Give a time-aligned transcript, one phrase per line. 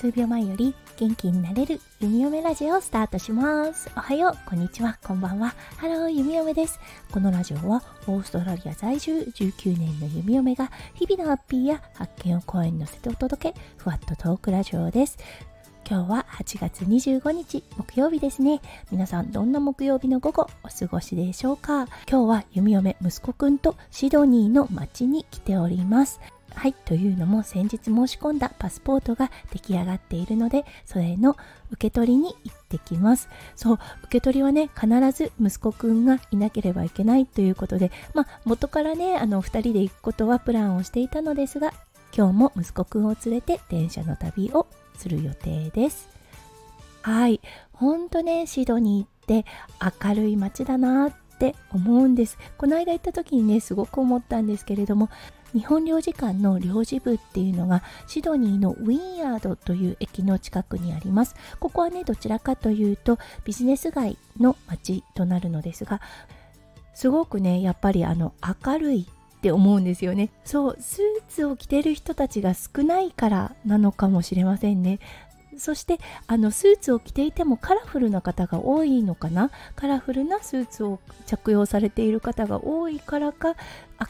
[0.00, 3.90] 数秒前より元気になれる弓嫁ラジオをスタートします。
[3.94, 5.54] おはよう、こんにちは、こんばんは。
[5.76, 6.80] Hello、弓嫁です。
[7.12, 15.18] このラジオはオーストラリア在住19年の弓嫁が日々のハッピーや発見を声に乗せてお届け、ふわっとトークラジオです。
[15.90, 18.60] 今日は8月25日木曜日ですね。
[18.92, 21.88] 皆さんどんな木曜日の午後お過ごしでしょうか？
[22.08, 26.20] 今日は弓嫁息子くんとシドニーの街に来ております。
[26.54, 31.36] はい、というのも先日申し込んだパスポートが出来上がっているので、それの
[31.72, 33.28] 受け取りに行ってきます。
[33.56, 41.74] そう、受け取りはね、必ず息子くんがいなければいけないということで、まあ、元からね、あの、2人で行くことはプランをしていたのですが、
[42.16, 44.68] 今日も息子くんを連れて電車の旅を
[45.00, 46.08] する予定です。
[47.02, 47.40] はい、
[47.72, 49.46] ほんとね、シドニーって
[50.04, 52.36] 明るい街だなって思うんです。
[52.58, 55.08] この間行った時にね、すごく思ったんですけれども、
[55.54, 61.34] 日本領事館の領事部っていうのがシドニーのウィンヤードという駅の近くにあります。
[61.58, 66.00] ここはね、どちらかというとビジネス街の街となるのですが、
[66.94, 69.08] すごくね、やっぱりあの明るい
[69.40, 70.28] って思うんですよね。
[70.44, 75.00] そう、スーツを着てる人たちが少ないからなのかもしれませんね。
[75.56, 79.50] そしてあのスーツを着ていてもカラフルな方が多いのかな？
[79.76, 83.56] カラフルなスーツを着用されている方が多いからか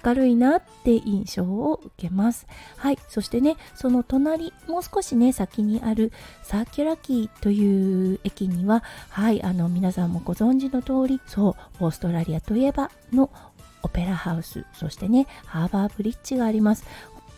[0.04, 6.12] 明るいなって印象を受けますはいそしてねその隣もう少しね先にある
[6.44, 13.30] サーキュラキーという駅にははいあの皆さんもご存知の通りそうオーストラリアといえばの
[13.82, 16.84] オペラハウスそしてねハーバーブリッジがあります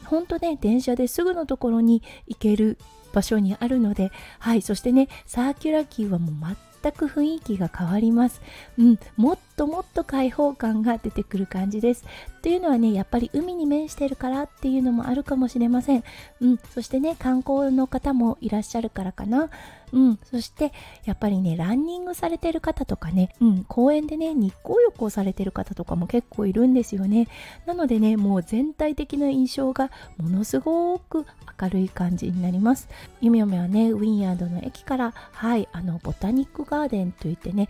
[0.04, 2.78] 本当ね電車ですぐのところに行ける
[3.12, 8.40] 場所にあるので、はい、そしてね、サーキュラキーはもう全く雰囲気が変わります。
[8.78, 12.04] うん、もっともっと開放感が出てくる感じです。
[12.40, 16.04] というのはね、やっぱり海に面してるからっていうのもあるかもしれません。
[16.40, 19.50] うん、そしてね、観光の方もいらっしゃるからかな。
[19.92, 20.72] うん、そして
[21.04, 27.28] やっぱりね、ランニングされてる方とかね、うん、公園でね、日光浴をされてる方とかも結構いるんですよね。
[27.66, 31.26] なのでね、もう全体的な印象がものすごく
[31.60, 32.88] 明るい感じになります。
[33.20, 37.68] ゆめおめはね、ウィンヤードの駅から、はい、あの、ボタニックガーデンといってね、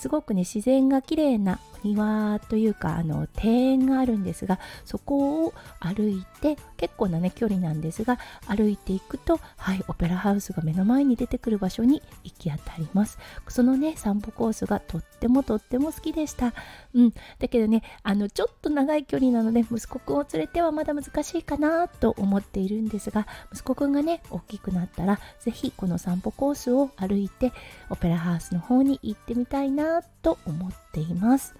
[0.00, 13.18] すごくね自然が綺麗な庭というかあの庭園があるんですがそこを歩いて結構なね距離なんですが歩いていくとはいオペラハウスが目の前に出てくる場所に行き当たります。
[13.48, 16.54] そのね散歩コースがとってもとっても好きでした。
[16.94, 17.14] うん。
[17.38, 27.52] だけどねあのちょっと長い距離なので息子くんを連れてはまだ難しいかなと思っているんですが息子くんがね大きくなったら是非この散歩コースを歩いて
[27.90, 29.89] オペラハウスの方に行ってみたいな
[30.22, 31.54] と思っています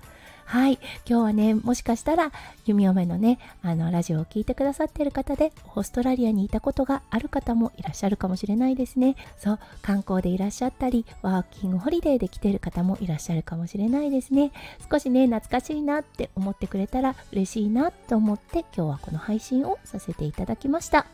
[0.51, 0.81] はい。
[1.09, 2.33] 今日はね、もしかしたら、
[2.67, 9.15] 弓嫁のね、あの、ラジオを聴いてくださっている方で、オーストラリアにいたことがある方もいらっしゃるかもしれないですね。
[9.39, 14.51] そう、観光でいらっしゃったり、ワーキングホリデーで来ている方もいらっしゃるかもしれないですね。
[14.91, 21.07] 少しね、懐かしいなって思ってくれたら嬉しいなと思って、今日はこの配信をさせていただきました。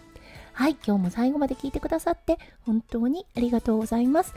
[0.56, 4.32] はい、今日も最後まで聞いてくださって本当にありがとうございます。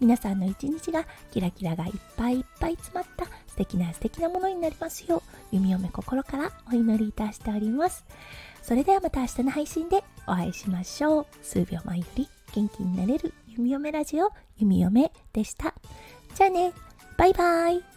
[0.00, 8.04] 皆さんの一日がキラキラがいっぱいいっぱい詰まった素敵な素敵なものになりますよう弓嫁心からお祈りいたしております。
[8.62, 11.26] それではまた明日の配信でお会いしましょう。
[11.42, 15.74] 数秒前より元気になれる弓嫁ラジオ弓嫁でした。
[16.34, 16.72] じゃあね。
[17.16, 17.87] バイバイ。